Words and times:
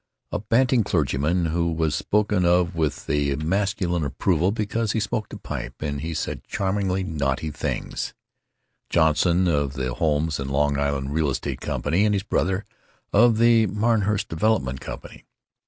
A 0.31 0.39
bantling 0.39 0.83
clergyman, 0.83 1.45
who 1.51 1.71
was 1.71 1.93
spoken 1.93 2.43
of 2.43 2.73
with 2.73 3.07
masculine 3.43 4.03
approval 4.03 4.51
because 4.51 4.93
he 4.93 4.99
smoked 4.99 5.31
a 5.31 5.37
pipe 5.37 5.79
and 5.79 6.01
said 6.17 6.43
charmingly 6.43 7.03
naughty 7.03 7.51
things. 7.51 8.15
Johnson 8.89 9.47
of 9.47 9.73
the 9.73 9.93
Homes 9.93 10.39
and 10.39 10.49
Long 10.49 10.79
Island 10.79 11.13
Real 11.13 11.29
Estate 11.29 11.61
Company, 11.61 12.03
and 12.03 12.15
his 12.15 12.23
brother, 12.23 12.65
of 13.13 13.37
the 13.37 13.67
Martinhurst 13.67 14.27
Development 14.27 14.79
Company. 14.81 15.25